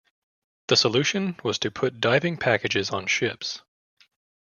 The 0.69 0.75
solution 0.77 1.35
was 1.43 1.59
to 1.59 1.69
put 1.69 1.99
diving 1.99 2.35
packages 2.37 2.89
on 2.89 3.05
ships. 3.05 3.61